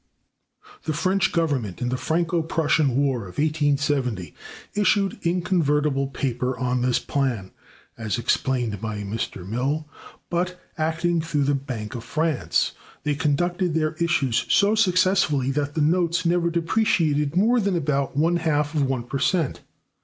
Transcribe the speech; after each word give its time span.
The 0.85 0.93
French 0.95 1.31
Government, 1.31 1.79
in 1.79 1.89
the 1.89 1.95
Franco 1.95 2.41
Prussian 2.41 2.97
War 2.97 3.19
(1870), 3.25 4.33
issued 4.73 5.19
inconvertible 5.21 6.07
paper 6.07 6.57
on 6.57 6.81
this 6.81 6.97
plan, 6.97 7.51
as 7.99 8.17
explained 8.17 8.81
by 8.81 9.03
Mr. 9.03 9.47
Mill; 9.47 9.87
but, 10.31 10.59
acting 10.75 11.21
through 11.21 11.43
the 11.43 11.53
Bank 11.53 11.93
of 11.93 12.03
France, 12.03 12.71
they 13.03 13.13
conducted 13.13 13.75
their 13.75 13.93
issues 13.99 14.47
so 14.49 14.73
successfully 14.73 15.51
that 15.51 15.75
the 15.75 15.81
notes 15.81 16.25
never 16.25 16.49
depreciated 16.49 17.35
more 17.37 17.59
than 17.59 17.75
about 17.75 18.17
one 18.17 18.37
half 18.37 18.73
of 18.73 18.81
one 18.81 19.03
per 19.03 19.19
cent. 19.19 19.59